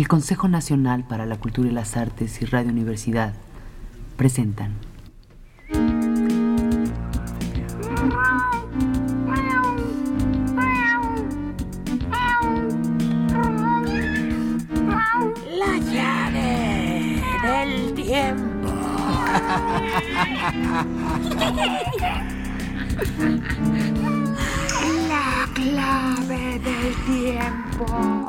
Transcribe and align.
El 0.00 0.08
Consejo 0.08 0.48
Nacional 0.48 1.04
para 1.04 1.26
la 1.26 1.36
Cultura 1.36 1.68
y 1.68 1.72
las 1.72 1.94
Artes 1.94 2.40
y 2.40 2.46
Radio 2.46 2.70
Universidad 2.70 3.34
presentan. 4.16 4.72
La 15.58 15.76
llave 15.92 17.22
del 17.42 17.92
tiempo. 17.92 18.70
La 25.10 25.46
clave 25.52 26.58
del 26.58 26.94
tiempo. 27.04 28.19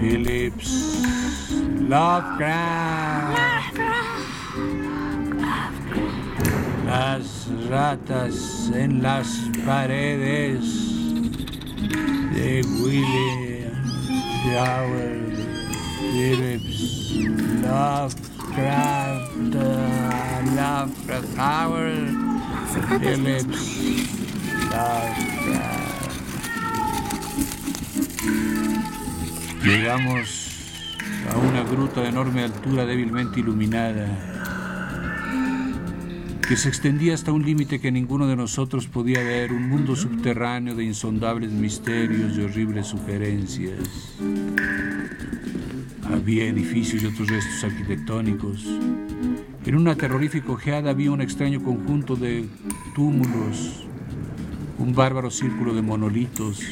Phillips 0.00 0.94
Lovecraft. 1.88 3.38
Las 6.86 7.48
ratas 7.68 8.70
en 8.72 9.02
las 9.02 9.50
paredes 9.66 10.87
de 12.38 12.62
William 12.82 13.72
Phillips 15.98 17.10
Lovecraft. 17.62 19.28
Lovecraft 20.54 21.36
Howard 21.36 22.14
Phillips 23.00 23.62
Lovecraft. 24.70 25.88
Llegamos 29.64 30.28
a 31.32 31.38
una 31.38 31.64
gruta 31.64 32.02
de 32.02 32.08
enorme 32.08 32.44
altura 32.44 32.86
débilmente 32.86 33.40
iluminada 33.40 34.37
que 36.48 36.56
se 36.56 36.70
extendía 36.70 37.12
hasta 37.12 37.30
un 37.30 37.44
límite 37.44 37.78
que 37.78 37.92
ninguno 37.92 38.26
de 38.26 38.34
nosotros 38.34 38.86
podía 38.86 39.22
ver, 39.22 39.52
un 39.52 39.68
mundo 39.68 39.94
subterráneo 39.94 40.74
de 40.74 40.82
insondables 40.82 41.52
misterios 41.52 42.38
y 42.38 42.40
horribles 42.40 42.86
sugerencias. 42.86 44.16
Había 46.10 46.46
edificios 46.46 47.02
y 47.02 47.06
otros 47.06 47.28
restos 47.28 47.64
arquitectónicos. 47.64 48.64
En 49.66 49.76
una 49.76 49.94
terrorífica 49.94 50.50
ojeada 50.50 50.88
había 50.88 51.10
un 51.10 51.20
extraño 51.20 51.62
conjunto 51.62 52.16
de 52.16 52.48
túmulos, 52.94 53.84
un 54.78 54.94
bárbaro 54.94 55.30
círculo 55.30 55.74
de 55.74 55.82
monolitos, 55.82 56.62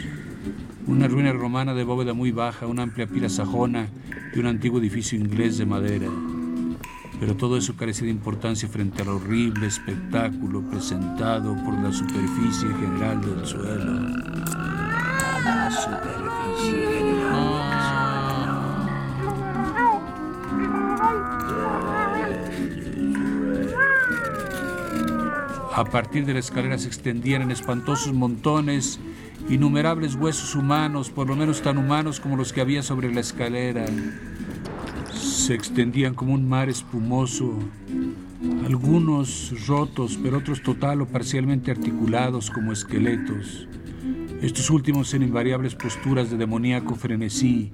una 0.86 1.06
ruina 1.06 1.34
romana 1.34 1.74
de 1.74 1.84
bóveda 1.84 2.14
muy 2.14 2.30
baja, 2.30 2.66
una 2.66 2.82
amplia 2.82 3.08
pila 3.08 3.28
sajona 3.28 3.88
y 4.34 4.38
un 4.38 4.46
antiguo 4.46 4.78
edificio 4.78 5.18
inglés 5.18 5.58
de 5.58 5.66
madera. 5.66 6.08
Pero 7.18 7.34
todo 7.36 7.56
eso 7.56 7.76
carecía 7.76 8.06
de 8.06 8.12
importancia 8.12 8.68
frente 8.68 9.02
al 9.02 9.08
horrible 9.08 9.66
espectáculo 9.66 10.62
presentado 10.70 11.56
por 11.64 11.74
la 11.74 11.92
superficie 11.92 12.68
general 12.68 13.20
del 13.20 13.46
suelo. 13.46 14.46
A 25.74 25.84
partir 25.84 26.24
de 26.24 26.32
la 26.32 26.40
escalera 26.40 26.78
se 26.78 26.88
extendían 26.88 27.42
en 27.42 27.50
espantosos 27.50 28.14
montones 28.14 28.98
innumerables 29.50 30.14
huesos 30.14 30.54
humanos, 30.54 31.10
por 31.10 31.28
lo 31.28 31.36
menos 31.36 31.60
tan 31.60 31.76
humanos 31.76 32.18
como 32.18 32.36
los 32.36 32.52
que 32.52 32.62
había 32.62 32.82
sobre 32.82 33.12
la 33.12 33.20
escalera. 33.20 33.84
Se 35.46 35.54
extendían 35.54 36.14
como 36.14 36.34
un 36.34 36.48
mar 36.48 36.68
espumoso, 36.68 37.56
algunos 38.64 39.54
rotos, 39.68 40.18
pero 40.20 40.38
otros 40.38 40.60
total 40.60 41.02
o 41.02 41.06
parcialmente 41.06 41.70
articulados 41.70 42.50
como 42.50 42.72
esqueletos. 42.72 43.68
Estos 44.42 44.70
últimos 44.70 45.14
en 45.14 45.22
invariables 45.22 45.76
posturas 45.76 46.32
de 46.32 46.36
demoníaco 46.36 46.96
frenesí, 46.96 47.70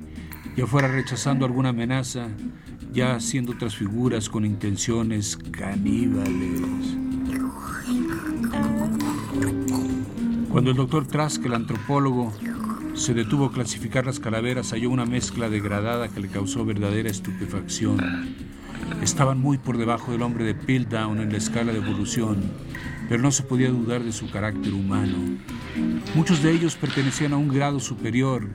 ya 0.55 0.67
fuera 0.67 0.87
rechazando 0.87 1.47
alguna 1.47 1.71
amenaza, 1.71 2.29
ya 2.93 3.15
haciendo 3.15 3.53
otras 3.53 3.75
figuras 3.75 4.29
con 4.29 4.45
intenciones 4.45 5.39
caníbales. 5.39 6.61
Cuando 10.51 10.73
el 10.73 10.77
doctor 10.77 11.07
Trask, 11.07 11.43
el 11.47 11.55
antropólogo, 11.55 12.35
se 12.95 13.15
detuvo 13.15 13.47
a 13.47 13.53
clasificar 13.53 14.07
las 14.07 14.21
calaveras, 14.21 14.73
halló 14.73 14.91
una 14.91 15.07
mezcla 15.07 15.49
degradada 15.49 16.09
que 16.09 16.21
le 16.21 16.29
causó 16.29 16.65
verdadera 16.65 17.11
estupefacción. 17.11 17.99
Estaban 19.03 19.41
muy 19.41 19.59
por 19.59 19.79
debajo 19.79 20.13
del 20.13 20.23
hombre 20.23 20.45
de 20.45 20.55
Piltdown 20.55 21.21
en 21.21 21.33
la 21.33 21.39
escala 21.39 21.73
de 21.73 21.79
evolución, 21.79 22.43
pero 23.09 23.23
no 23.23 23.33
se 23.33 23.43
podía 23.43 23.71
dudar 23.71 24.03
de 24.03 24.13
su 24.13 24.31
carácter 24.31 24.75
humano. 24.75 25.17
Muchos 26.15 26.43
de 26.43 26.53
ellos 26.53 26.77
pertenecían 26.77 27.33
a 27.33 27.39
un 27.39 27.49
grado 27.49 27.81
superior 27.81 28.49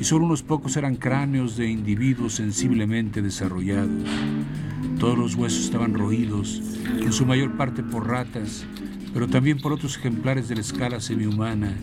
y 0.00 0.04
solo 0.04 0.24
unos 0.24 0.42
pocos 0.42 0.76
eran 0.76 0.96
cráneos 0.96 1.56
de 1.56 1.68
individuos 1.68 2.34
sensiblemente 2.34 3.22
desarrollados. 3.22 4.08
Todos 4.98 5.18
los 5.18 5.34
huesos 5.34 5.64
estaban 5.64 5.94
roídos, 5.94 6.62
en 7.00 7.12
su 7.12 7.26
mayor 7.26 7.56
parte 7.56 7.82
por 7.82 8.08
ratas, 8.08 8.64
pero 9.12 9.28
también 9.28 9.58
por 9.58 9.72
otros 9.72 9.96
ejemplares 9.96 10.48
de 10.48 10.54
la 10.54 10.60
escala 10.60 11.00
semihumana. 11.00 11.76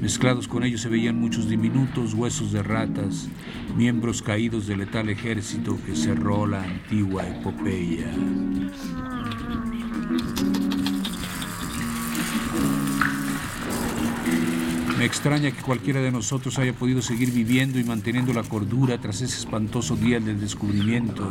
Mezclados 0.00 0.48
con 0.48 0.64
ellos 0.64 0.80
se 0.80 0.88
veían 0.88 1.18
muchos 1.18 1.48
diminutos 1.48 2.14
huesos 2.14 2.52
de 2.52 2.62
ratas, 2.62 3.28
miembros 3.76 4.22
caídos 4.22 4.66
del 4.66 4.78
letal 4.78 5.08
ejército 5.10 5.78
que 5.84 5.94
cerró 5.94 6.46
la 6.46 6.62
antigua 6.62 7.26
epopeya. 7.26 8.10
Me 14.98 15.06
extraña 15.06 15.50
que 15.50 15.62
cualquiera 15.62 16.00
de 16.00 16.12
nosotros 16.12 16.58
haya 16.58 16.74
podido 16.74 17.00
seguir 17.00 17.30
viviendo 17.32 17.78
y 17.78 17.84
manteniendo 17.84 18.34
la 18.34 18.42
cordura 18.42 19.00
tras 19.00 19.22
ese 19.22 19.38
espantoso 19.38 19.96
día 19.96 20.20
del 20.20 20.38
descubrimiento. 20.38 21.30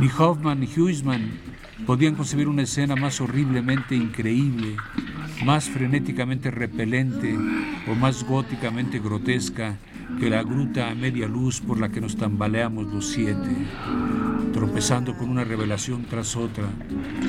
Ni 0.00 0.08
Hoffman 0.18 0.58
ni 0.58 0.68
Huysman 0.76 1.53
podían 1.86 2.14
concebir 2.14 2.48
una 2.48 2.62
escena 2.62 2.96
más 2.96 3.20
horriblemente 3.20 3.94
increíble, 3.94 4.76
más 5.44 5.68
frenéticamente 5.68 6.50
repelente 6.50 7.36
o 7.90 7.94
más 7.94 8.24
góticamente 8.24 8.98
grotesca 8.98 9.76
que 10.18 10.30
la 10.30 10.42
gruta 10.42 10.90
a 10.90 10.94
media 10.94 11.26
luz 11.26 11.60
por 11.60 11.80
la 11.80 11.88
que 11.88 12.00
nos 12.00 12.16
tambaleamos 12.16 12.86
los 12.86 13.08
siete, 13.08 13.50
tropezando 14.52 15.16
con 15.16 15.28
una 15.28 15.44
revelación 15.44 16.04
tras 16.08 16.36
otra 16.36 16.64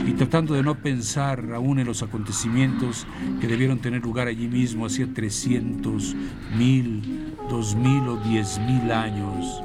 y 0.05 0.11
tratando 0.13 0.53
de 0.53 0.63
no 0.63 0.75
pensar 0.75 1.51
aún 1.53 1.79
en 1.79 1.87
los 1.87 2.03
acontecimientos 2.03 3.07
que 3.41 3.47
debieron 3.47 3.79
tener 3.79 4.03
lugar 4.03 4.27
allí 4.27 4.47
mismo 4.47 4.85
hacía 4.85 5.07
300, 5.11 6.15
mil, 6.57 7.33
dos 7.49 7.75
mil 7.75 8.07
o 8.07 8.17
diez 8.17 8.59
mil 8.59 8.91
años. 8.91 9.61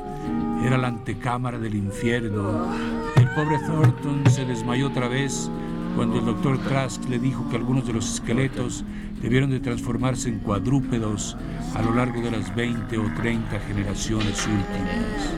Era 0.64 0.78
la 0.78 0.88
antecámara 0.88 1.58
del 1.58 1.74
infierno. 1.74 2.99
Pobre 3.34 3.58
Thornton 3.60 4.28
se 4.28 4.44
desmayó 4.44 4.88
otra 4.88 5.06
vez 5.06 5.48
cuando 5.94 6.18
el 6.18 6.26
doctor 6.26 6.58
Trask 6.58 7.08
le 7.08 7.18
dijo 7.18 7.48
que 7.48 7.56
algunos 7.56 7.86
de 7.86 7.92
los 7.92 8.14
esqueletos 8.14 8.84
debieron 9.22 9.50
de 9.50 9.60
transformarse 9.60 10.28
en 10.28 10.40
cuadrúpedos 10.40 11.36
a 11.74 11.82
lo 11.82 11.94
largo 11.94 12.20
de 12.20 12.32
las 12.32 12.54
20 12.54 12.98
o 12.98 13.04
30 13.16 13.60
generaciones 13.60 14.46
últimas. 14.46 15.34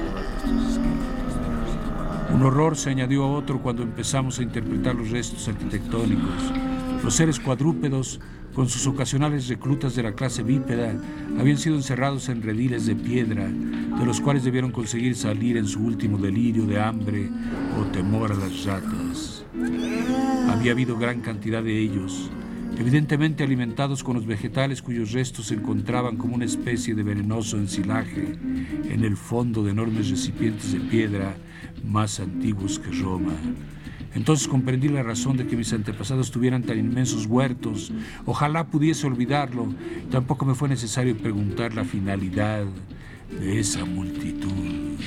Un 2.33 2.43
horror 2.43 2.77
se 2.77 2.91
añadió 2.91 3.25
a 3.25 3.33
otro 3.33 3.61
cuando 3.61 3.83
empezamos 3.83 4.39
a 4.39 4.43
interpretar 4.43 4.95
los 4.95 5.11
restos 5.11 5.47
arquitectónicos. 5.49 6.72
Los 7.03 7.15
seres 7.15 7.41
cuadrúpedos, 7.41 8.21
con 8.55 8.69
sus 8.69 8.87
ocasionales 8.87 9.49
reclutas 9.49 9.97
de 9.97 10.05
la 10.05 10.13
clase 10.13 10.43
bípeda, 10.43 10.95
habían 11.39 11.59
sido 11.59 11.75
encerrados 11.75 12.29
en 12.29 12.43
rediles 12.43 12.87
de 12.87 12.95
piedra, 12.95 13.49
de 13.49 14.07
los 14.07 14.21
cuales 14.21 14.45
debieron 14.45 14.71
conseguir 14.71 15.17
salir 15.17 15.57
en 15.57 15.67
su 15.67 15.81
último 15.81 16.17
delirio 16.17 16.65
de 16.65 16.81
hambre 16.81 17.29
o 17.81 17.85
temor 17.87 18.31
a 18.31 18.37
las 18.37 18.65
ratas. 18.65 19.45
Había 20.49 20.73
habido 20.73 20.97
gran 20.97 21.21
cantidad 21.23 21.63
de 21.63 21.77
ellos, 21.77 22.31
evidentemente 22.79 23.43
alimentados 23.43 24.05
con 24.05 24.15
los 24.15 24.27
vegetales 24.27 24.81
cuyos 24.81 25.11
restos 25.11 25.47
se 25.47 25.55
encontraban 25.55 26.17
como 26.17 26.37
una 26.37 26.45
especie 26.45 26.95
de 26.95 27.03
venenoso 27.03 27.57
ensilaje 27.57 28.39
en 28.89 29.05
el 29.05 29.17
fondo 29.17 29.65
de 29.65 29.73
enormes 29.73 30.09
recipientes 30.09 30.73
de 30.73 30.81
piedra 30.81 31.35
más 31.85 32.21
antiguos 32.21 32.79
que 32.79 32.93
Roma. 32.93 33.35
Entonces 34.15 34.47
comprendí 34.47 34.89
la 34.89 35.03
razón 35.03 35.37
de 35.37 35.47
que 35.47 35.57
mis 35.57 35.73
antepasados 35.73 36.31
tuvieran 36.31 36.63
tan 36.63 36.79
inmensos 36.79 37.27
huertos. 37.27 37.93
Ojalá 38.27 38.67
pudiese 38.67 39.07
olvidarlo. 39.07 39.73
Tampoco 40.11 40.45
me 40.45 40.55
fue 40.55 40.69
necesario 40.69 41.17
preguntar 41.17 41.75
la 41.75 41.85
finalidad 41.85 42.65
de 43.41 43.61
esa 43.61 43.85
multitud. 43.85 44.99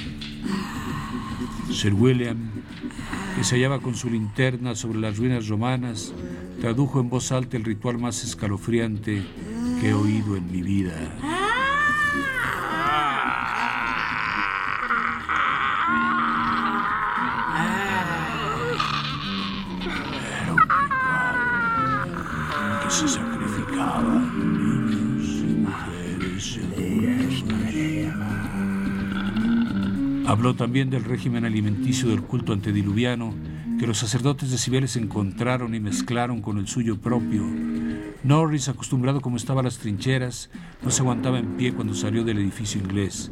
Sir 1.72 1.94
William, 1.94 2.38
que 3.36 3.44
se 3.44 3.56
hallaba 3.56 3.80
con 3.80 3.96
su 3.96 4.10
linterna 4.10 4.76
sobre 4.76 5.00
las 5.00 5.18
ruinas 5.18 5.48
romanas, 5.48 6.14
tradujo 6.62 7.00
en 7.00 7.10
voz 7.10 7.32
alta 7.32 7.58
el 7.58 7.64
ritual 7.64 8.00
más 8.00 8.24
escalofriante 8.24 9.24
que 9.82 9.90
he 9.90 9.94
oído 9.94 10.36
en 10.38 10.52
mi 10.52 10.62
vida. 10.62 11.45
Habló 30.36 30.54
también 30.54 30.90
del 30.90 31.06
régimen 31.06 31.46
alimenticio 31.46 32.10
del 32.10 32.22
culto 32.22 32.52
antediluviano 32.52 33.34
que 33.80 33.88
los 33.88 34.00
sacerdotes 34.00 34.52
de 34.52 34.58
Cibeles 34.58 34.98
encontraron 34.98 35.74
y 35.74 35.80
mezclaron 35.80 36.42
con 36.42 36.58
el 36.58 36.68
suyo 36.68 37.00
propio. 37.00 37.42
Norris, 38.22 38.68
acostumbrado 38.68 39.22
como 39.22 39.38
estaba 39.38 39.62
a 39.62 39.64
las 39.64 39.78
trincheras, 39.78 40.50
no 40.84 40.92
se 40.92 41.04
aguantaba 41.04 41.40
en 41.40 41.56
pie 41.56 41.72
cuando 41.72 41.94
salió 41.94 42.26
del 42.26 42.40
edificio 42.40 42.82
inglés. 42.82 43.32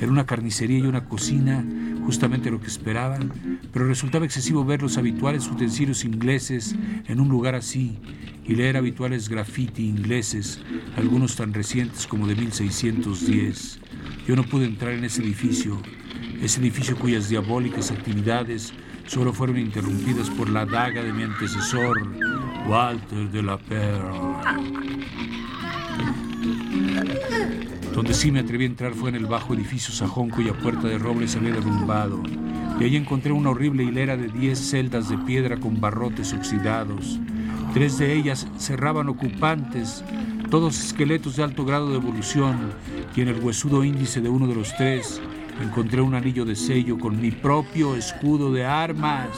Era 0.00 0.10
una 0.10 0.24
carnicería 0.24 0.78
y 0.78 0.86
una 0.86 1.04
cocina, 1.04 1.62
justamente 2.06 2.50
lo 2.50 2.62
que 2.62 2.68
esperaban, 2.68 3.30
pero 3.70 3.86
resultaba 3.86 4.24
excesivo 4.24 4.64
ver 4.64 4.80
los 4.80 4.96
habituales 4.96 5.46
utensilios 5.48 6.06
ingleses 6.06 6.74
en 7.08 7.20
un 7.20 7.28
lugar 7.28 7.56
así 7.56 7.98
y 8.46 8.54
leer 8.54 8.78
habituales 8.78 9.28
graffiti 9.28 9.86
ingleses, 9.86 10.62
algunos 10.96 11.36
tan 11.36 11.52
recientes 11.52 12.06
como 12.06 12.26
de 12.26 12.36
1610. 12.36 13.80
Yo 14.26 14.34
no 14.34 14.44
pude 14.44 14.64
entrar 14.64 14.94
en 14.94 15.04
ese 15.04 15.22
edificio, 15.22 15.82
ese 16.42 16.60
edificio 16.60 16.96
cuyas 16.96 17.28
diabólicas 17.28 17.90
actividades 17.90 18.72
solo 19.06 19.32
fueron 19.32 19.58
interrumpidas 19.58 20.30
por 20.30 20.48
la 20.48 20.64
daga 20.64 21.02
de 21.02 21.12
mi 21.12 21.22
antecesor, 21.24 21.96
Walter 22.68 23.30
de 23.30 23.42
la 23.42 23.58
Perla. 23.58 24.56
Donde 27.92 28.14
sí 28.14 28.30
me 28.30 28.40
atreví 28.40 28.64
a 28.64 28.68
entrar 28.68 28.94
fue 28.94 29.08
en 29.08 29.16
el 29.16 29.26
bajo 29.26 29.54
edificio 29.54 29.92
sajón 29.92 30.30
cuya 30.30 30.52
puerta 30.52 30.86
de 30.86 30.98
roble 30.98 31.26
se 31.26 31.38
había 31.38 31.54
derrumbado. 31.54 32.22
Y 32.78 32.84
allí 32.84 32.96
encontré 32.96 33.32
una 33.32 33.50
horrible 33.50 33.82
hilera 33.82 34.16
de 34.16 34.28
diez 34.28 34.58
celdas 34.58 35.08
de 35.08 35.18
piedra 35.18 35.56
con 35.56 35.80
barrotes 35.80 36.32
oxidados. 36.32 37.18
Tres 37.74 37.98
de 37.98 38.14
ellas 38.14 38.46
cerraban 38.56 39.08
ocupantes, 39.08 40.04
todos 40.48 40.78
esqueletos 40.78 41.36
de 41.36 41.42
alto 41.42 41.64
grado 41.64 41.90
de 41.90 41.96
evolución, 41.96 42.56
y 43.16 43.22
en 43.22 43.28
el 43.28 43.40
huesudo 43.40 43.82
índice 43.82 44.20
de 44.20 44.28
uno 44.28 44.46
de 44.46 44.54
los 44.54 44.76
tres 44.76 45.20
encontré 45.60 46.00
un 46.00 46.14
anillo 46.14 46.44
de 46.44 46.56
sello 46.56 46.98
con 46.98 47.20
mi 47.20 47.30
propio 47.30 47.96
escudo 47.96 48.52
de 48.52 48.64
armas. 48.64 49.28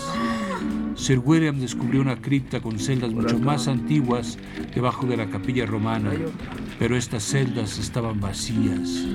Sir 0.94 1.20
William 1.25 1.58
descubrió 1.58 2.00
una 2.00 2.17
cripta 2.17 2.61
con 2.61 2.78
celdas 2.78 3.12
mucho 3.12 3.38
más 3.38 3.69
antiguas 3.69 4.38
debajo 4.75 5.06
de 5.06 5.17
la 5.17 5.31
capilla 5.31 5.64
romana, 5.64 6.11
pero 6.78 6.96
estas 6.96 7.22
celdas 7.22 7.78
estaban 7.78 8.20
vacías. 8.20 9.06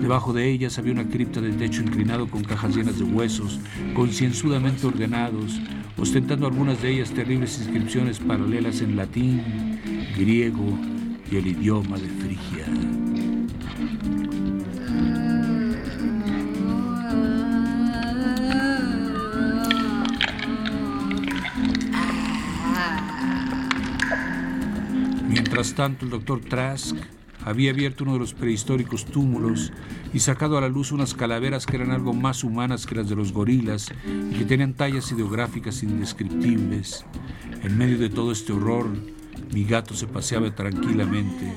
Debajo 0.00 0.32
de 0.32 0.50
ellas 0.50 0.78
había 0.78 0.92
una 0.92 1.08
cripta 1.08 1.40
de 1.40 1.52
techo 1.52 1.82
inclinado 1.82 2.28
con 2.28 2.44
cajas 2.44 2.76
llenas 2.76 2.98
de 2.98 3.04
huesos, 3.04 3.58
concienzudamente 3.94 4.86
ordenados, 4.86 5.58
ostentando 5.96 6.46
algunas 6.46 6.82
de 6.82 6.90
ellas 6.90 7.10
terribles 7.10 7.58
inscripciones 7.58 8.18
paralelas 8.18 8.82
en 8.82 8.96
latín, 8.96 9.80
griego 10.18 10.78
y 11.30 11.36
el 11.36 11.46
idioma 11.46 11.96
de 11.96 12.08
Mientras 25.64 25.88
tanto, 25.88 26.04
el 26.04 26.10
doctor 26.10 26.40
Trask 26.40 26.94
había 27.42 27.70
abierto 27.70 28.04
uno 28.04 28.12
de 28.12 28.18
los 28.18 28.34
prehistóricos 28.34 29.06
túmulos 29.06 29.72
y 30.12 30.18
sacado 30.18 30.58
a 30.58 30.60
la 30.60 30.68
luz 30.68 30.92
unas 30.92 31.14
calaveras 31.14 31.64
que 31.64 31.76
eran 31.76 31.90
algo 31.90 32.12
más 32.12 32.44
humanas 32.44 32.84
que 32.84 32.96
las 32.96 33.08
de 33.08 33.16
los 33.16 33.32
gorilas 33.32 33.90
y 34.30 34.34
que 34.34 34.44
tenían 34.44 34.74
tallas 34.74 35.10
ideográficas 35.10 35.82
indescriptibles. 35.82 37.06
En 37.62 37.78
medio 37.78 37.96
de 37.96 38.10
todo 38.10 38.30
este 38.30 38.52
horror, 38.52 38.90
mi 39.54 39.64
gato 39.64 39.94
se 39.94 40.06
paseaba 40.06 40.54
tranquilamente. 40.54 41.50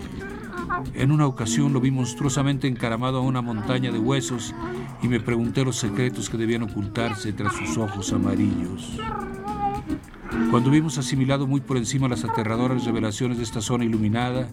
En 0.94 1.12
una 1.12 1.27
ocasión 1.27 1.74
lo 1.74 1.81
vi 1.81 1.92
monstruosamente 1.92 2.69
encaramado 2.69 3.18
a 3.18 3.24
una 3.24 3.42
montaña 3.42 3.92
de 3.92 4.00
huesos 4.00 4.56
y 5.04 5.09
me 5.09 5.19
pregunté 5.19 5.65
los 5.65 5.75
secretos 5.75 6.30
que 6.30 6.38
debían 6.38 6.63
ocultarse 6.63 7.33
tras 7.33 7.57
sus 7.57 7.77
ojos 7.77 8.13
amarillos. 8.13 8.98
Cuando 10.52 10.70
vimos 10.72 10.98
asimilado 10.98 11.48
muy 11.48 11.62
por 11.62 11.78
encima 11.78 12.08
las 12.08 12.24
aterradoras 12.24 12.86
revelaciones 12.86 13.38
de 13.38 13.44
esta 13.44 13.62
zona 13.62 13.86
iluminada, 13.86 14.50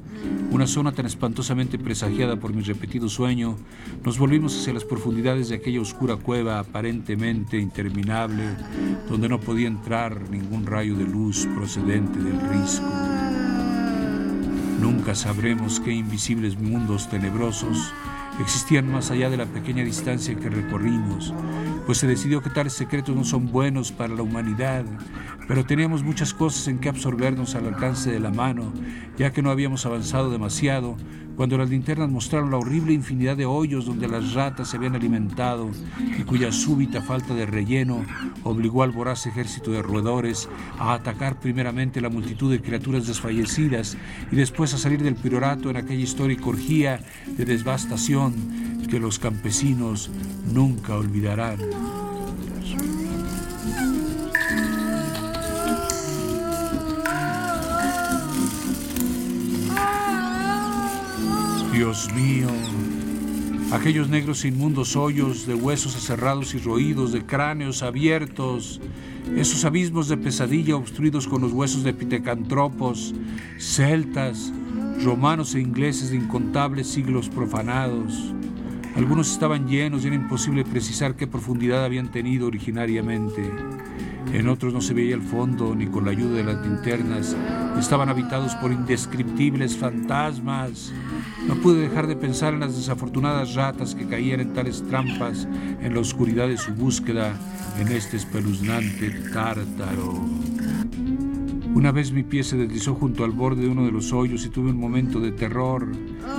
una 0.50 0.67
zona 0.67 0.93
tan 0.93 1.06
espantosamente 1.06 1.79
presagiada 1.79 2.37
por 2.37 2.53
mi 2.53 2.62
repetido 2.62 3.09
sueño, 3.09 3.56
nos 4.05 4.19
volvimos 4.19 4.56
hacia 4.59 4.73
las 4.73 4.85
profundidades 4.85 5.49
de 5.49 5.56
aquella 5.56 5.81
oscura 5.81 6.17
cueva 6.17 6.59
aparentemente 6.59 7.59
interminable, 7.59 8.44
donde 9.09 9.29
no 9.29 9.41
podía 9.41 9.69
entrar 9.69 10.31
ningún 10.31 10.67
rayo 10.67 10.97
de 10.97 11.05
luz 11.05 11.47
procedente 11.55 12.19
del 12.19 12.41
risco. 12.41 12.87
Nunca 14.81 15.15
sabremos 15.15 15.81
qué 15.81 15.93
invisibles 15.93 16.59
mundos 16.59 17.09
tenebrosos 17.09 17.93
existían 18.41 18.91
más 18.91 19.11
allá 19.11 19.31
de 19.31 19.37
la 19.37 19.47
pequeña 19.47 19.85
distancia 19.85 20.35
que 20.35 20.50
recorrimos, 20.50 21.32
pues 21.87 21.99
se 21.99 22.06
decidió 22.06 22.43
que 22.43 22.50
tales 22.50 22.73
secretos 22.73 23.15
no 23.15 23.25
son 23.25 23.50
buenos 23.50 23.93
para 23.93 24.15
la 24.15 24.23
humanidad, 24.23 24.85
pero 25.46 25.64
teníamos 25.64 26.02
muchas 26.02 26.35
cosas 26.35 26.69
en 26.69 26.79
que 26.79 26.88
absorbernos 26.88 27.55
al 27.55 27.67
alcance 27.67 28.11
de 28.11 28.20
la 28.20 28.31
mano, 28.31 28.73
ya 29.19 29.32
que 29.32 29.43
no 29.43 29.50
habíamos 29.50 29.87
avanzado 29.87 30.31
demasiado 30.31 30.96
cuando 31.37 31.58
las 31.58 31.70
linternas 31.70 32.11
mostraron 32.11 32.50
la 32.50 32.58
horrible 32.58 32.93
infinidad 32.93 33.37
de 33.37 33.46
hoyos 33.46 33.87
donde 33.87 34.08
las 34.08 34.35
ratas 34.35 34.69
se 34.69 34.76
habían 34.76 34.94
alimentado 34.94 35.70
y 36.19 36.23
cuya 36.23 36.52
súbita 36.52 37.02
falta 37.02 37.35
de 37.35 37.46
relleno 37.46 38.05
obligó 38.44 38.82
al 38.82 38.93
voraz 38.93 39.26
ejército 39.26 39.73
de 39.73 39.82
roedores 39.82 40.49
a 40.79 40.94
atacar 40.94 41.41
primeramente 41.41 42.00
la 42.00 42.08
multitud 42.08 42.50
de 42.50 42.61
criaturas 42.61 43.06
desfallecidas 43.06 43.97
y 44.31 44.37
después 44.37 44.75
a 44.75 44.79
salir 44.79 45.02
del 45.02 45.17
priorato 45.17 45.70
en 45.70 45.76
aquella 45.76 46.02
histórica 46.02 46.47
orgía 46.47 47.00
de 47.26 47.45
devastación 47.45 48.35
que 48.88 49.00
los 49.00 49.18
campesinos 49.18 50.11
nunca 50.52 50.95
olvidarán. 50.95 51.59
Dios 61.75 62.09
mío, 62.14 62.47
aquellos 63.73 64.09
negros 64.09 64.45
inmundos 64.45 64.95
hoyos 64.95 65.45
de 65.45 65.57
huesos 65.57 65.97
aserrados 65.97 66.54
y 66.54 66.59
roídos, 66.59 67.11
de 67.11 67.26
cráneos 67.26 67.83
abiertos, 67.83 68.81
esos 69.37 69.64
abismos 69.64 70.07
de 70.07 70.16
pesadilla 70.16 70.76
obstruidos 70.76 71.26
con 71.26 71.43
los 71.43 71.52
huesos 71.52 71.83
de 71.83 71.93
pitecantropos, 71.93 73.12
celtas, 73.59 74.52
romanos 75.02 75.57
e 75.57 75.61
ingleses 75.61 76.11
de 76.11 76.16
incontables 76.16 76.87
siglos 76.87 77.28
profanados. 77.28 78.33
Algunos 78.95 79.33
estaban 79.33 79.66
llenos 79.66 80.04
y 80.04 80.07
era 80.07 80.16
imposible 80.16 80.64
precisar 80.64 81.16
qué 81.16 81.26
profundidad 81.26 81.85
habían 81.85 82.12
tenido 82.12 82.47
originariamente. 82.47 83.50
En 84.33 84.49
otros 84.49 84.73
no 84.73 84.81
se 84.81 84.95
veía 84.95 85.14
el 85.14 85.23
fondo 85.23 85.75
ni 85.75 85.87
con 85.87 86.04
la 86.04 86.11
ayuda 86.11 86.37
de 86.37 86.45
las 86.45 86.66
linternas. 86.66 87.37
Estaban 87.78 88.09
habitados 88.09 88.54
por 88.57 88.73
indescriptibles 88.73 89.76
fantasmas. 89.76 90.93
No 91.47 91.54
pude 91.57 91.83
dejar 91.83 92.07
de 92.07 92.16
pensar 92.16 92.54
en 92.54 92.61
las 92.61 92.76
desafortunadas 92.76 93.54
ratas 93.54 93.95
que 93.95 94.07
caían 94.07 94.40
en 94.40 94.52
tales 94.52 94.83
trampas 94.88 95.47
en 95.81 95.95
la 95.95 96.00
oscuridad 96.00 96.49
de 96.49 96.57
su 96.57 96.73
búsqueda 96.73 97.35
en 97.78 97.88
este 97.88 98.16
espeluznante 98.16 99.11
tártaro. 99.33 100.25
Una 101.75 101.90
vez 101.90 102.12
mi 102.12 102.23
pie 102.23 102.45
se 102.45 102.57
deslizó 102.57 102.95
junto 102.95 103.25
al 103.25 103.33
borde 103.33 103.62
de 103.62 103.69
uno 103.69 103.85
de 103.85 103.90
los 103.90 104.12
hoyos 104.12 104.47
y 104.47 104.49
tuve 104.49 104.71
un 104.71 104.78
momento 104.78 105.19
de 105.19 105.33
terror. 105.33 105.90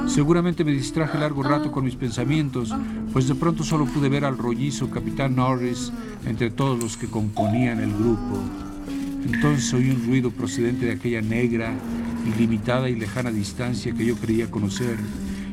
Seguramente 0.08 0.63
me 0.63 0.72
distraje 0.72 1.18
largo 1.18 1.44
rato 1.44 1.74
con 1.74 1.84
mis 1.84 1.96
pensamientos, 1.96 2.74
pues 3.12 3.27
de 3.27 3.36
pronto 3.36 3.65
solo 3.65 3.86
pude 3.86 4.08
ver 4.08 4.24
al 4.24 4.38
rollizo 4.38 4.89
capitán 4.89 5.36
Norris 5.36 5.92
entre 6.25 6.51
todos 6.51 6.82
los 6.82 6.96
que 6.96 7.08
componían 7.08 7.82
el 7.82 7.94
grupo. 7.94 8.39
Entonces 9.25 9.74
oí 9.74 9.89
un 9.92 10.06
ruido 10.08 10.32
procedente 10.32 10.86
de 10.86 10.94
aquella 10.94 11.22
negra, 11.22 11.74
ilimitada 12.25 12.89
y 12.89 12.96
lejana 12.96 13.30
distancia 13.30 13.94
que 13.94 14.06
yo 14.06 14.15
creía 14.15 14.50
conocer, 14.50 14.98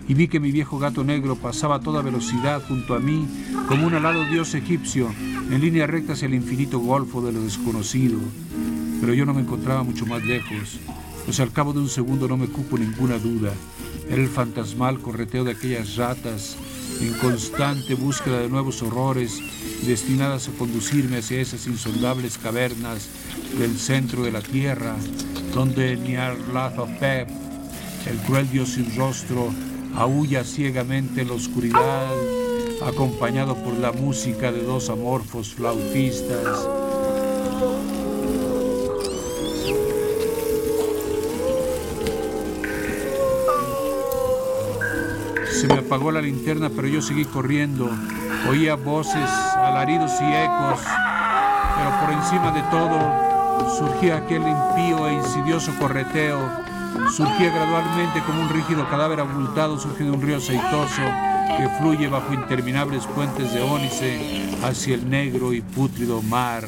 y 0.06 0.14
vi 0.14 0.28
que 0.28 0.40
mi 0.40 0.52
viejo 0.52 0.78
gato 0.78 1.02
negro 1.02 1.34
pasaba 1.34 1.76
a 1.76 1.80
toda 1.80 2.02
velocidad 2.02 2.62
junto 2.68 2.94
a 2.94 3.00
mí 3.00 3.26
como 3.66 3.88
un 3.88 3.94
alado 3.94 4.24
dios 4.26 4.54
egipcio, 4.54 5.08
en 5.50 5.60
línea 5.60 5.88
recta 5.88 6.12
hacia 6.12 6.26
el 6.26 6.34
infinito 6.34 6.78
golfo 6.78 7.20
de 7.20 7.32
lo 7.32 7.42
desconocido, 7.42 8.18
pero 9.02 9.14
yo 9.14 9.26
no 9.26 9.34
me 9.34 9.40
encontraba 9.40 9.82
mucho 9.82 10.06
más 10.06 10.24
lejos, 10.24 10.78
pues 11.24 11.40
al 11.40 11.50
cabo 11.50 11.72
de 11.72 11.80
un 11.80 11.88
segundo 11.88 12.28
no 12.28 12.36
me 12.36 12.46
cupo 12.46 12.78
ninguna 12.78 13.18
duda. 13.18 13.52
Era 14.08 14.22
el 14.22 14.28
fantasmal 14.28 15.00
correteo 15.00 15.42
de 15.42 15.50
aquellas 15.50 15.96
ratas 15.96 16.56
en 17.00 17.12
constante 17.14 17.96
búsqueda 17.96 18.38
de 18.38 18.48
nuevos 18.48 18.80
horrores 18.80 19.40
destinadas 19.84 20.46
a 20.46 20.52
conducirme 20.52 21.16
hacia 21.16 21.40
esas 21.40 21.66
insondables 21.66 22.38
cavernas 22.38 23.08
del 23.58 23.76
centro 23.76 24.22
de 24.22 24.30
la 24.30 24.40
tierra, 24.40 24.94
donde 25.52 25.96
Nyarlathotep, 25.96 27.28
el 28.06 28.18
cruel 28.18 28.48
dios 28.52 28.74
sin 28.74 28.94
rostro, 28.94 29.52
aúlla 29.96 30.44
ciegamente 30.44 31.22
en 31.22 31.28
la 31.28 31.34
oscuridad, 31.34 32.14
acompañado 32.86 33.56
por 33.64 33.76
la 33.78 33.90
música 33.90 34.52
de 34.52 34.62
dos 34.62 34.90
amorfos 34.90 35.54
flautistas. 35.54 36.68
Se 45.62 45.68
me 45.68 45.74
apagó 45.74 46.10
la 46.10 46.20
linterna, 46.20 46.70
pero 46.74 46.88
yo 46.88 47.00
seguí 47.00 47.24
corriendo. 47.24 47.88
Oía 48.50 48.74
voces, 48.74 49.30
alaridos 49.54 50.10
y 50.20 50.24
ecos, 50.24 50.80
pero 51.76 52.00
por 52.00 52.12
encima 52.12 52.50
de 52.50 52.62
todo 52.62 53.70
surgía 53.78 54.16
aquel 54.16 54.42
impío 54.42 55.06
e 55.06 55.12
insidioso 55.12 55.72
correteo. 55.78 56.50
Surgía 57.14 57.54
gradualmente 57.54 58.20
como 58.26 58.42
un 58.42 58.48
rígido 58.48 58.88
cadáver 58.88 59.20
abultado 59.20 59.78
surge 59.78 60.02
de 60.02 60.10
un 60.10 60.20
río 60.20 60.38
aceitoso 60.38 61.02
que 61.56 61.68
fluye 61.78 62.08
bajo 62.08 62.34
interminables 62.34 63.06
puentes 63.06 63.54
de 63.54 63.62
ónice 63.62 64.18
hacia 64.64 64.96
el 64.96 65.08
negro 65.08 65.52
y 65.52 65.60
pútrido 65.60 66.22
mar. 66.22 66.64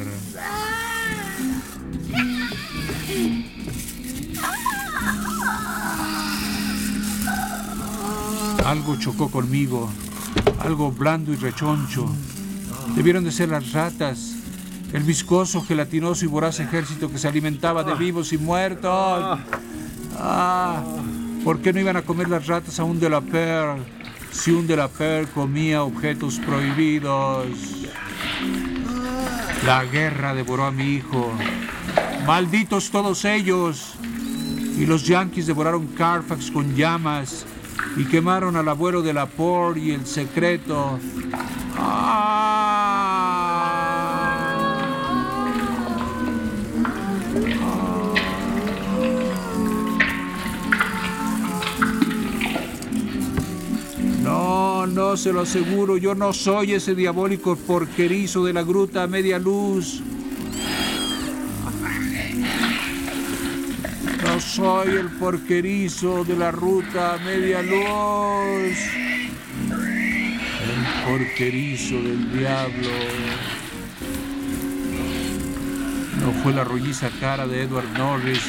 Algo 8.75 8.97
chocó 8.97 9.31
conmigo, 9.31 9.89
algo 10.59 10.91
blando 10.91 11.33
y 11.33 11.37
rechoncho. 11.37 12.09
Debieron 12.97 13.23
de 13.23 13.31
ser 13.31 13.49
las 13.51 13.71
ratas, 13.71 14.35
el 14.93 15.05
viscoso, 15.05 15.63
gelatinoso 15.63 16.25
y 16.25 16.29
voraz 16.29 16.59
ejército 16.59 17.09
que 17.09 17.19
se 17.19 17.29
alimentaba 17.29 17.85
de 17.85 17.95
vivos 17.95 18.33
y 18.33 18.39
muertos. 18.39 19.39
Ah, 20.19 20.83
¿por 21.45 21.61
qué 21.61 21.73
no 21.73 21.79
iban 21.79 21.97
a 21.97 22.03
comer 22.03 22.29
las 22.29 22.49
ratas 22.49 22.81
a 22.81 22.85
un 22.85 22.99
de 22.99 23.11
la 23.11 23.21
per? 23.21 23.77
Si 24.33 24.51
un 24.51 24.67
de 24.67 24.75
la 24.75 24.89
per 24.89 25.29
comía 25.29 25.85
objetos 25.85 26.41
prohibidos. 26.41 27.47
La 29.65 29.85
guerra 29.85 30.35
devoró 30.35 30.65
a 30.65 30.73
mi 30.73 30.95
hijo. 30.95 31.31
Malditos 32.27 32.91
todos 32.91 33.25
ellos. 33.25 33.95
Y 34.77 34.85
los 34.85 35.07
yanquis 35.07 35.47
devoraron 35.47 35.87
Carfax 35.87 36.51
con 36.51 36.75
llamas 36.75 37.47
y 37.97 38.05
quemaron 38.05 38.57
al 38.57 38.69
abuelo 38.69 39.03
de 39.03 39.13
la 39.13 39.27
por 39.27 39.79
y 39.79 39.93
el 39.93 40.07
secreto. 40.07 40.99
No, 54.23 54.87
no 54.87 55.17
se 55.17 55.33
lo 55.33 55.43
aseguro, 55.43 55.97
yo 55.97 56.15
no 56.15 56.33
soy 56.33 56.73
ese 56.73 56.95
diabólico 56.95 57.57
porquerizo 57.57 58.45
de 58.45 58.53
la 58.53 58.63
gruta 58.63 59.03
a 59.03 59.07
media 59.07 59.39
luz. 59.39 60.03
Soy 64.45 64.97
el 64.97 65.09
porquerizo 65.19 66.25
de 66.25 66.37
la 66.37 66.51
ruta 66.51 67.19
media 67.25 67.63
luz. 67.63 68.79
El 70.61 71.05
porquerizo 71.07 71.95
del 71.95 72.39
diablo. 72.39 72.89
No 76.21 76.33
fue 76.43 76.53
la 76.53 76.65
rolliza 76.65 77.11
cara 77.21 77.47
de 77.47 77.63
Edward 77.63 77.89
Norris 77.97 78.43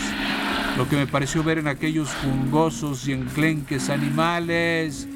lo 0.78 0.90
que 0.90 0.98
me 0.98 1.08
pareció 1.08 1.42
ver 1.44 1.58
en 1.58 1.68
aquellos 1.68 2.10
fungosos 2.10 3.08
y 3.08 3.14
enclenques 3.14 3.90
animales. 3.90 5.08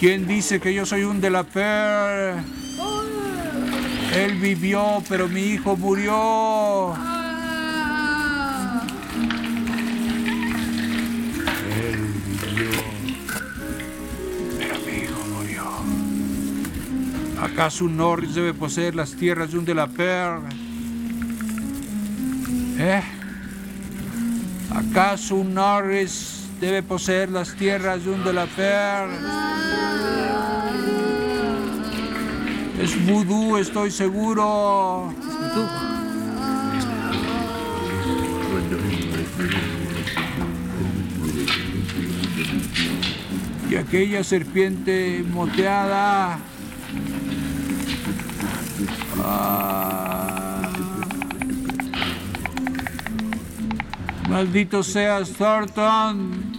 ¿Quién 0.00 0.26
dice 0.26 0.58
que 0.58 0.74
yo 0.74 0.84
soy 0.84 1.04
un 1.04 1.20
de 1.20 1.30
la 1.30 1.44
per? 1.44 2.61
Él 4.14 4.34
vivió, 4.34 5.02
pero 5.08 5.26
mi 5.26 5.40
hijo 5.40 5.74
murió. 5.74 6.94
Él 11.80 11.96
vivió, 12.44 12.70
pero 14.58 14.74
mi 14.84 14.92
hijo 15.02 15.20
murió. 15.34 15.64
¿Acaso 17.42 17.86
un 17.86 17.96
Norris 17.96 18.34
debe 18.34 18.52
poseer 18.52 18.94
las 18.94 19.12
tierras 19.12 19.50
de 19.52 19.58
un 19.58 19.64
de 19.64 19.74
la 19.74 19.86
per? 19.86 20.40
¿Eh? 22.78 23.02
¿Acaso 24.74 25.36
un 25.36 25.54
Norris 25.54 26.48
debe 26.60 26.82
poseer 26.82 27.30
las 27.30 27.54
tierras 27.54 28.04
de 28.04 28.10
un 28.10 28.22
de 28.24 28.32
la 28.34 28.44
per? 28.46 30.21
Es 32.82 33.06
vudú, 33.06 33.56
estoy 33.58 33.92
seguro. 33.92 35.14
Y 43.70 43.76
aquella 43.76 44.24
serpiente 44.24 45.24
moteada. 45.32 46.40
Ah. 49.22 50.72
Maldito 54.28 54.82
seas, 54.82 55.30
Thornton. 55.34 56.52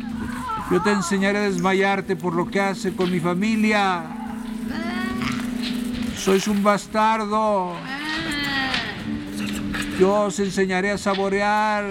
Yo 0.71 0.81
te 0.81 0.91
enseñaré 0.91 1.39
a 1.39 1.41
desmayarte 1.41 2.15
por 2.15 2.33
lo 2.33 2.49
que 2.49 2.61
hace 2.61 2.95
con 2.95 3.11
mi 3.11 3.19
familia. 3.19 4.12
Sois 6.23 6.47
un 6.47 6.63
bastardo. 6.63 7.75
Yo 9.99 10.27
os 10.27 10.39
enseñaré 10.39 10.91
a 10.91 10.97
saborear. 10.97 11.83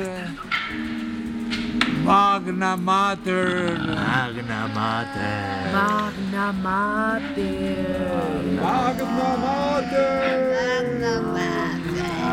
Magna 2.02 2.74
Mater. 2.78 3.76
Magna 3.78 4.68
Mater. 4.74 5.72
Magna 5.74 6.52
Mater. 6.64 7.12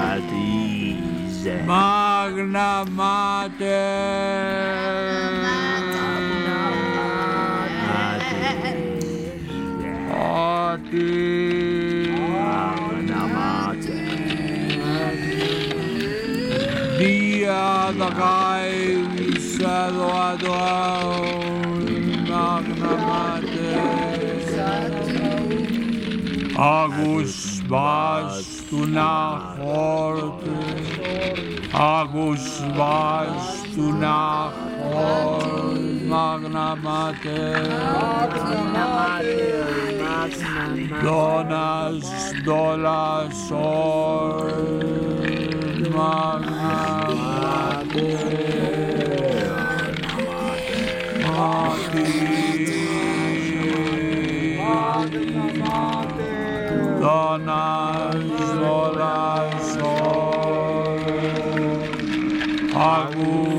Atize. 0.10 1.64
Magna 1.68 2.86
Mater. 2.90 3.90
Ati. 10.72 11.59
Maria, 17.50 17.94
the 17.98 18.10
Gaius, 18.10 19.60
Adon, 20.30 20.70
Magna 22.30 22.94
Agus 26.58 27.62
Bas, 27.62 28.64
Tuna 28.70 29.56
Horte, 29.58 30.58
Agus 31.74 32.60
Bas, 32.78 33.64
Tuna 33.74 34.52
Horte, 34.78 36.04
Magna 36.04 36.76
Donas, 41.02 42.08
Dolas, 42.44 43.52
Magna 45.90 46.60
Mater, 46.60 47.29
Dona 57.02 58.12
Zora 58.56 59.50
Sol, 59.60 61.00
Agus. 62.74 63.59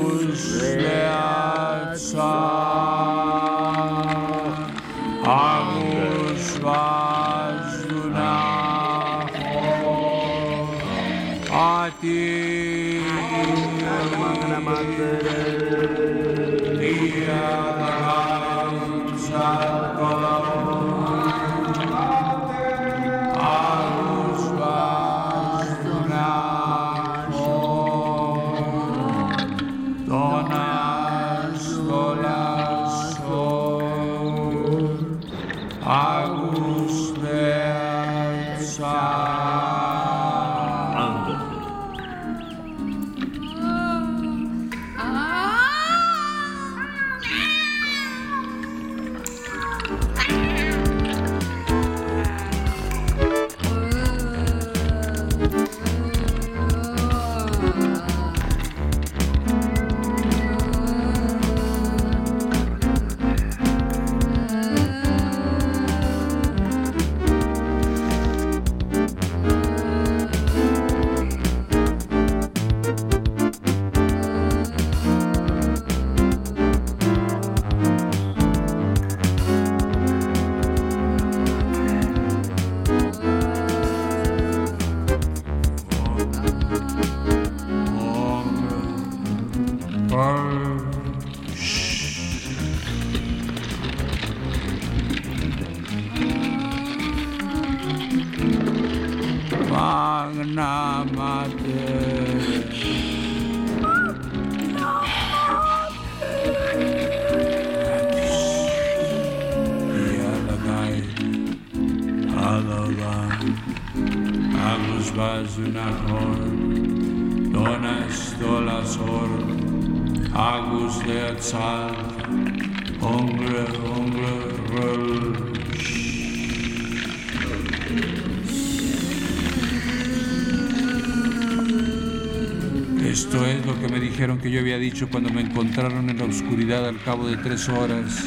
Esto 133.31 133.45
es 133.45 133.65
lo 133.65 133.79
que 133.79 133.87
me 133.87 134.01
dijeron 134.01 134.39
que 134.39 134.51
yo 134.51 134.59
había 134.59 134.77
dicho 134.77 135.07
cuando 135.09 135.29
me 135.29 135.39
encontraron 135.39 136.09
en 136.09 136.17
la 136.17 136.25
oscuridad 136.25 136.85
al 136.85 137.01
cabo 137.01 137.29
de 137.29 137.37
tres 137.37 137.69
horas. 137.69 138.25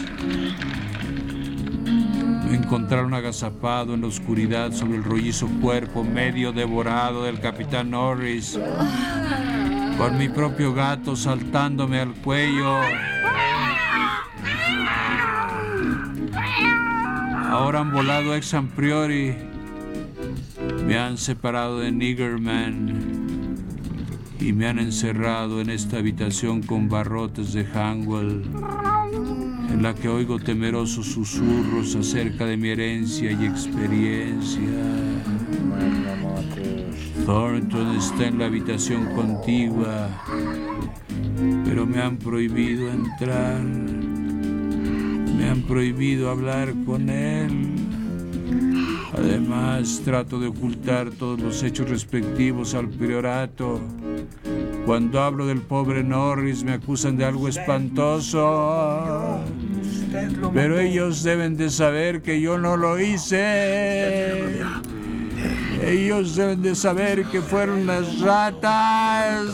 Me 2.48 2.56
encontraron 2.56 3.12
agazapado 3.12 3.92
en 3.92 4.00
la 4.00 4.06
oscuridad 4.06 4.72
sobre 4.72 4.96
el 4.96 5.04
rollizo 5.04 5.46
cuerpo 5.60 6.04
medio 6.04 6.52
devorado 6.52 7.24
del 7.24 7.38
capitán 7.38 7.90
Norris, 7.90 8.58
con 9.98 10.16
mi 10.16 10.30
propio 10.30 10.72
gato 10.72 11.16
saltándome 11.16 12.00
al 12.00 12.14
cuello. 12.14 12.80
Ahora 17.50 17.80
han 17.80 17.92
volado 17.92 18.34
ex 18.34 18.56
priori. 18.74 19.34
Me 20.86 20.96
han 20.96 21.18
separado 21.18 21.80
de 21.80 21.92
Niggerman 21.92 23.13
y 24.44 24.52
me 24.52 24.66
han 24.66 24.78
encerrado 24.78 25.62
en 25.62 25.70
esta 25.70 25.96
habitación 25.96 26.62
con 26.62 26.90
barrotes 26.90 27.54
de 27.54 27.64
Hanwell, 27.64 28.42
en 29.70 29.82
la 29.82 29.94
que 29.94 30.10
oigo 30.10 30.38
temerosos 30.38 31.06
susurros 31.06 31.96
acerca 31.96 32.44
de 32.44 32.58
mi 32.58 32.68
herencia 32.68 33.32
y 33.32 33.46
experiencia. 33.46 34.68
Thornton 37.24 37.96
está 37.96 38.26
en 38.26 38.38
la 38.38 38.46
habitación 38.46 39.14
contigua, 39.14 40.10
pero 41.64 41.86
me 41.86 42.02
han 42.02 42.18
prohibido 42.18 42.92
entrar. 42.92 43.62
Me 43.62 45.48
han 45.48 45.62
prohibido 45.62 46.28
hablar 46.28 46.74
con 46.84 47.08
él. 47.08 47.70
Además, 49.14 50.02
trato 50.04 50.38
de 50.38 50.48
ocultar 50.48 51.10
todos 51.12 51.40
los 51.40 51.62
hechos 51.62 51.88
respectivos 51.88 52.74
al 52.74 52.90
priorato. 52.90 53.80
Cuando 54.86 55.22
hablo 55.22 55.46
del 55.46 55.62
pobre 55.62 56.04
Norris 56.04 56.62
me 56.62 56.72
acusan 56.72 57.16
de 57.16 57.24
algo 57.24 57.48
espantoso. 57.48 59.40
Pero 60.52 60.78
ellos 60.78 61.22
deben 61.22 61.56
de 61.56 61.70
saber 61.70 62.20
que 62.22 62.40
yo 62.40 62.58
no 62.58 62.76
lo 62.76 63.00
hice. 63.00 64.60
Ellos 65.82 66.36
deben 66.36 66.62
de 66.62 66.74
saber 66.74 67.24
que 67.26 67.40
fueron 67.40 67.86
las 67.86 68.20
ratas. 68.20 69.46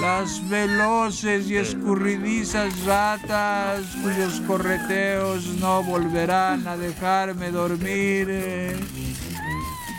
Las 0.00 0.48
veloces 0.48 1.50
y 1.50 1.56
escurridizas 1.56 2.84
ratas 2.84 3.80
cuyos 4.02 4.40
correteos 4.46 5.46
no 5.58 5.82
volverán 5.82 6.68
a 6.68 6.76
dejarme 6.76 7.50
dormir. 7.50 8.76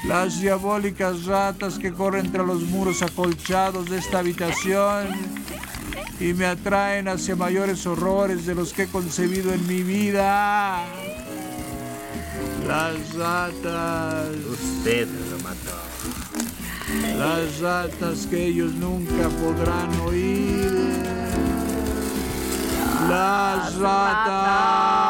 Las 0.07 0.39
diabólicas 0.39 1.25
ratas 1.25 1.77
que 1.77 1.91
corren 1.91 2.27
entre 2.27 2.45
los 2.45 2.61
muros 2.61 3.01
acolchados 3.01 3.89
de 3.89 3.97
esta 3.97 4.19
habitación 4.19 5.07
y 6.19 6.33
me 6.33 6.45
atraen 6.45 7.09
hacia 7.09 7.35
mayores 7.35 7.85
horrores 7.85 8.45
de 8.45 8.55
los 8.55 8.71
que 8.71 8.83
he 8.83 8.87
concebido 8.87 9.53
en 9.53 9.67
mi 9.67 9.83
vida. 9.83 10.83
Las 12.65 13.13
ratas. 13.15 14.29
Usted 14.49 15.07
lo 15.29 15.37
mató. 15.39 15.77
Las 17.17 17.59
ratas 17.59 18.27
que 18.27 18.45
ellos 18.45 18.73
nunca 18.73 19.29
podrán 19.29 19.99
oír. 20.01 21.03
Las 23.09 23.75
ratas. 23.75 25.06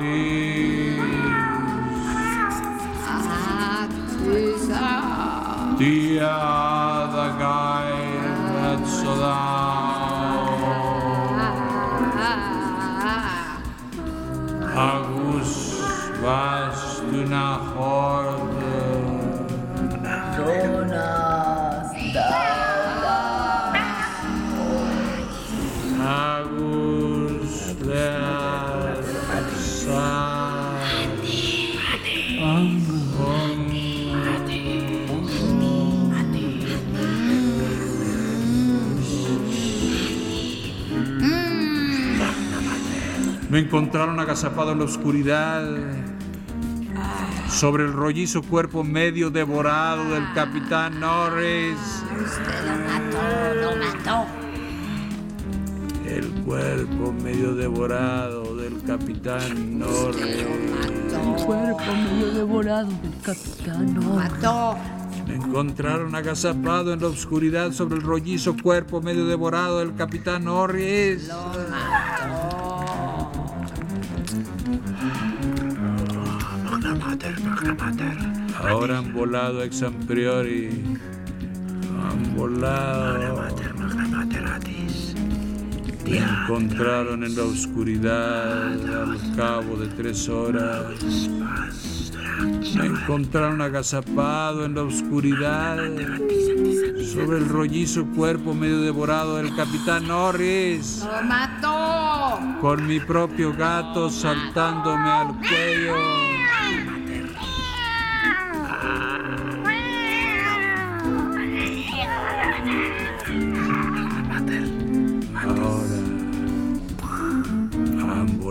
Atis. 0.00 0.28
Me 43.58 43.64
encontraron 43.64 44.20
agazapado 44.20 44.70
en 44.70 44.78
la 44.78 44.84
oscuridad 44.84 45.66
sobre 47.50 47.86
el 47.86 47.92
rollizo 47.92 48.40
cuerpo 48.40 48.84
medio 48.84 49.30
devorado 49.30 50.10
del 50.10 50.32
capitán 50.32 51.00
Norris. 51.00 51.76
Usted 52.24 52.44
lo 52.64 52.76
mató, 52.86 53.54
lo 53.60 53.76
mató. 53.84 54.26
El 56.06 56.30
cuerpo 56.44 57.12
medio 57.12 57.56
devorado 57.56 58.54
del 58.54 58.80
capitán 58.84 59.76
Norris. 59.76 60.46
Cuerpo 61.44 61.94
medio 61.96 62.34
devorado 62.34 62.90
del 63.02 63.20
capitán 63.24 63.94
Lo 63.94 64.00
Norris. 64.02 64.30
mató. 64.30 64.78
Me 65.26 65.34
encontraron 65.34 66.14
agazapado 66.14 66.92
en 66.92 67.00
la 67.00 67.08
oscuridad 67.08 67.72
sobre 67.72 67.96
el 67.96 68.02
rollizo 68.02 68.54
cuerpo 68.62 69.02
medio 69.02 69.26
devorado 69.26 69.80
del 69.80 69.96
capitán 69.96 70.44
Norris. 70.44 71.26
Lo 71.26 71.34
mató. 71.68 72.37
Ahora 78.60 78.98
han 78.98 79.12
volado 79.12 79.62
ex 79.62 79.84
priori. 80.06 80.68
Han 82.02 82.36
volado. 82.36 83.48
Me 86.04 86.18
encontraron 86.18 87.22
en 87.22 87.36
la 87.36 87.42
oscuridad 87.42 89.02
al 89.02 89.36
cabo 89.36 89.76
de 89.76 89.86
tres 89.88 90.28
horas. 90.28 91.28
Me 92.76 92.86
encontraron 92.86 93.60
agazapado 93.60 94.64
en 94.64 94.74
la 94.74 94.82
oscuridad 94.82 95.76
sobre 97.14 97.38
el 97.38 97.48
rollizo 97.48 98.06
cuerpo 98.06 98.54
medio 98.54 98.80
devorado 98.80 99.36
del 99.36 99.54
capitán 99.54 100.08
Norris. 100.08 101.04
Lo 101.04 101.22
mató. 101.22 102.38
Con 102.60 102.86
mi 102.86 103.00
propio 103.00 103.52
gato 103.54 104.10
saltándome 104.10 105.10
al 105.10 105.26
cuello. 105.36 106.37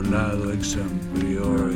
Han 0.08 0.12
volado 0.12 0.54
ex 0.54 0.78
priori. 1.14 1.76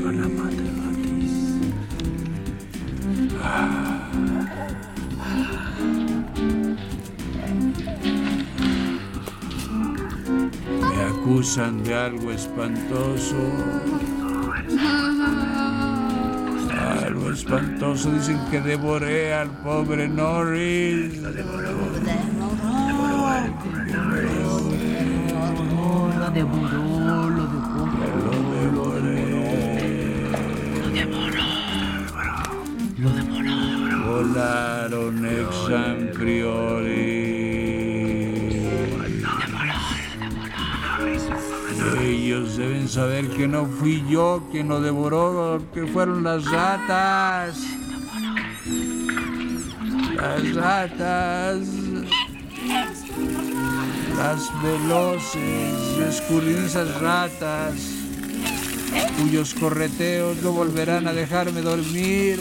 Me 10.80 11.04
acusan 11.04 11.84
de 11.84 11.94
algo 11.94 12.32
espantoso. 12.32 13.36
Algo 17.06 17.32
espantoso. 17.32 18.12
Dicen 18.12 18.40
que 18.50 18.62
devoré 18.62 19.34
al 19.34 19.50
pobre 19.62 20.08
Norris. 20.08 21.18
Lo 21.22 21.32
devoró, 21.32 21.62
lo 21.62 22.00
devoró. 22.00 22.72
Lo 26.20 26.81
Volaron 35.44 36.08
ex 36.08 36.18
priori. 36.18 37.32
Ellos 42.02 42.58
deben 42.58 42.88
saber 42.88 43.30
que 43.30 43.48
no 43.48 43.66
fui 43.66 44.04
yo 44.10 44.44
quien 44.52 44.70
lo 44.70 44.82
devoró, 44.82 45.62
que 45.74 45.86
fueron 45.88 46.24
las 46.24 46.46
ratas. 46.46 47.58
Las 50.16 50.56
ratas. 50.56 51.60
Las 54.18 54.52
veloces 54.62 55.98
escurridizas 56.08 57.02
ratas, 57.02 57.74
cuyos 59.20 59.56
correteos 59.56 60.38
no 60.44 60.52
volverán 60.52 61.08
a 61.08 61.14
dejarme 61.14 61.62
dormir. 61.62 62.40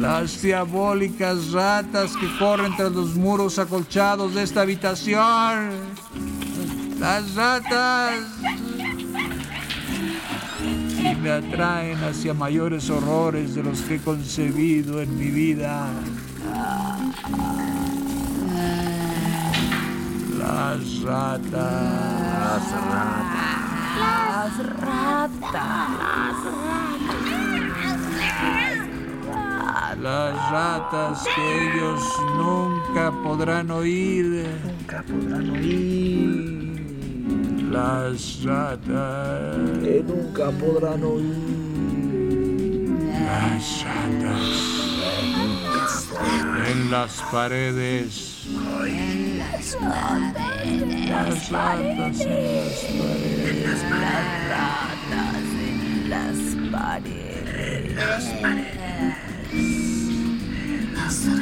Las 0.00 0.40
diabólicas 0.40 1.52
ratas 1.52 2.16
que 2.16 2.26
corren 2.38 2.74
tras 2.74 2.90
los 2.92 3.16
muros 3.16 3.58
acolchados 3.58 4.34
de 4.34 4.44
esta 4.44 4.62
habitación. 4.62 5.72
Las 6.98 7.34
ratas. 7.34 8.14
Y 10.58 11.14
me 11.16 11.30
atraen 11.30 12.02
hacia 12.02 12.32
mayores 12.32 12.88
horrores 12.88 13.54
de 13.54 13.62
los 13.62 13.82
que 13.82 13.96
he 13.96 14.00
concebido 14.00 15.02
en 15.02 15.18
mi 15.18 15.26
vida. 15.26 15.86
Las 20.38 21.02
ratas. 21.02 22.40
Las 22.40 22.72
ratas. 22.72 23.50
Las 24.00 24.56
ratas 24.80 26.89
que 31.34 31.44
ellos 31.68 32.02
nunca 32.36 33.12
podrán 33.22 33.70
oír. 33.70 34.46
Nunca 34.64 35.02
podrán 35.02 35.50
oír. 35.50 36.80
Las 37.70 38.42
ratas. 38.44 39.56
Que 39.82 40.02
nunca 40.06 40.50
podrán 40.50 41.04
oír. 41.04 41.34
Las 43.12 43.84
ratas. 43.84 44.80
En 46.70 46.90
las 46.90 47.22
paredes. 47.30 48.46
Las 49.48 49.76
ratas 49.76 50.56
en 50.64 51.10
las 51.10 51.48
paredes. 51.50 52.20
Ratas 54.48 55.46
en 55.60 56.10
las 56.10 56.38
paredes. 56.72 57.10
El 61.22 61.40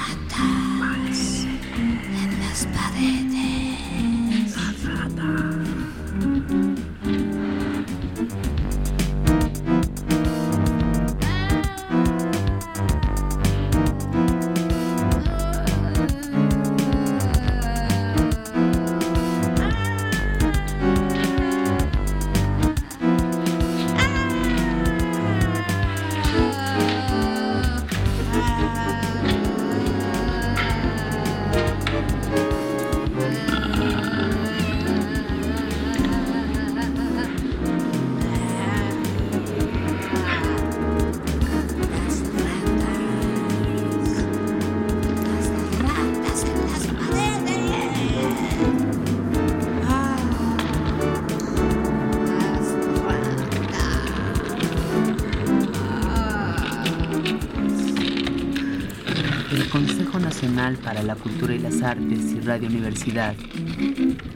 Para 60.84 61.02
la 61.02 61.16
Cultura 61.16 61.52
y 61.52 61.58
las 61.58 61.82
Artes 61.82 62.32
y 62.32 62.40
Radio 62.40 62.68
Universidad. 62.68 63.34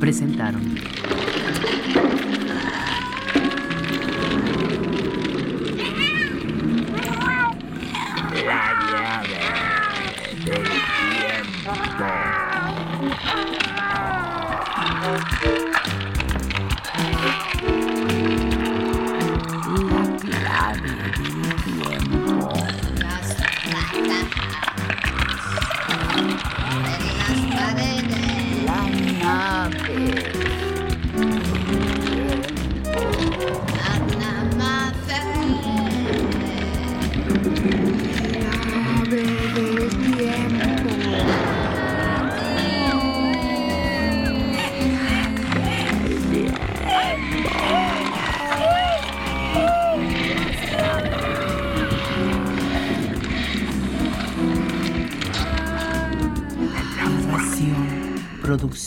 Presentaron 0.01 0.75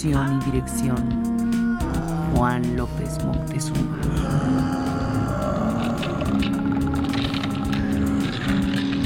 y 0.05 0.51
dirección, 0.51 1.77
Juan 2.35 2.75
López 2.75 3.17
Moctezuma. 3.25 3.97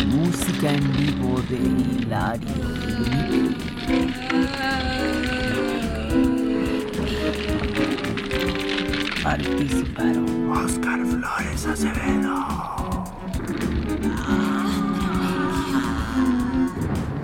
Música 0.08 0.74
en 0.74 0.92
vivo 0.98 1.42
de 1.50 1.58
Hilario 1.58 2.50
Participaron 9.24 10.52
Oscar 10.52 11.00
Flores 11.06 11.66
Acevedo. 11.66 12.36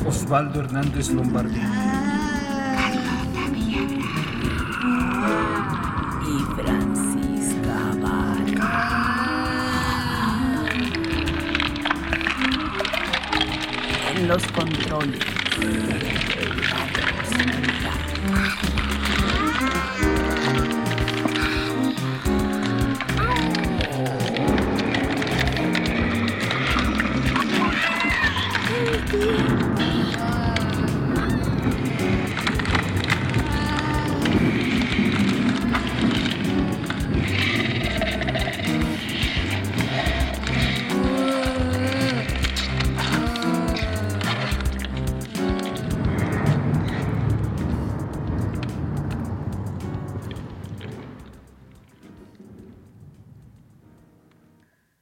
Osvaldo 0.05 0.61
Hernández 0.61 1.09
Lombardi. 1.09 1.59
Los 14.35 14.47
controles, 14.51 15.19